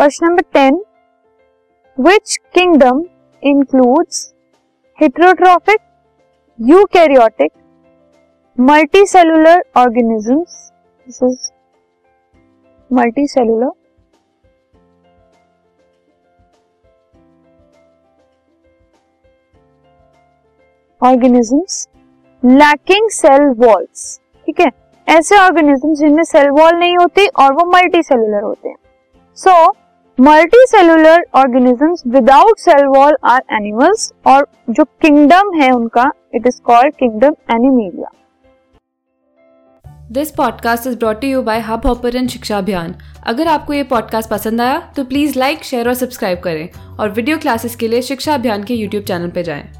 Question 0.00 0.26
number 0.26 0.42
ten 0.52 0.82
which 1.98 2.36
kingdom 2.54 3.02
includes 3.42 4.28
heterotrophic, 4.98 5.78
eukaryotic, 6.58 7.50
multicellular 8.58 9.58
organisms. 9.74 10.72
This 11.06 11.22
is 11.22 11.52
multicellular. 12.90 13.70
Organisms 21.00 21.76
lacking 22.42 23.08
cell 23.10 23.42
walls 23.58 24.02
ठीक 24.46 24.60
है 24.60 24.66
ऐसे 25.08 25.36
organism 25.36 25.94
जिनमें 25.94 26.22
cell 26.24 26.48
wall 26.50 26.74
नहीं 26.78 26.96
होती 26.96 27.26
और 27.42 27.52
वो 27.52 27.64
मल्टी 27.70 28.02
सेलुलर 28.02 28.42
होते 28.42 28.68
हैं 28.68 28.76
so 29.38 29.54
multicellular 30.18 31.24
organisms 31.34 32.02
without 32.06 32.58
cell 32.58 32.84
wall 32.86 33.16
are 33.24 33.42
animals 33.52 34.12
और 34.26 34.46
जो 34.70 34.84
किंगडम 34.84 35.52
है 35.60 35.70
उनका 35.70 36.10
it 36.34 36.46
is 36.46 36.60
called 36.62 36.94
kingdom 36.94 37.34
Animalia 37.50 38.10
this 40.12 40.30
podcast 40.30 40.86
is 40.86 40.96
brought 40.98 41.24
you 41.24 41.42
by 41.42 41.60
Hubhopper 41.86 42.26
Shiksha 42.26 42.58
Abhiyan 42.58 42.94
अगर 43.26 43.46
आपको 43.46 43.72
ये 43.72 43.82
पॉडकास्ट 43.82 44.30
पसंद 44.30 44.60
आया 44.60 44.78
तो 44.96 45.04
प्लीज़ 45.04 45.38
लाइक 45.38 45.64
शेयर 45.64 45.88
और 45.88 45.94
सब्सक्राइब 45.94 46.40
करें 46.40 46.68
और 46.96 47.10
वीडियो 47.10 47.38
क्लासेस 47.38 47.76
के 47.76 47.88
लिए 47.88 48.02
शिक्षा 48.02 48.34
अभियान 48.34 48.64
के 48.64 48.74
यूट्यूब 48.74 49.04
चैनल 49.04 49.30
पर 49.30 49.42
जाएँ। 49.42 49.79